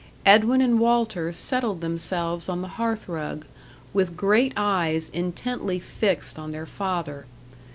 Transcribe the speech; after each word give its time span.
Edwin 0.25 0.61
and 0.61 0.79
Walter 0.79 1.31
settled 1.31 1.81
themselves 1.81 2.49
on 2.49 2.63
the 2.63 2.69
hearth 2.79 3.07
rug, 3.07 3.45
with 3.93 4.17
great 4.17 4.51
eyes 4.57 5.09
intently 5.09 5.77
fixed 5.77 6.39
on 6.39 6.49
their 6.49 6.65
father. 6.65 7.27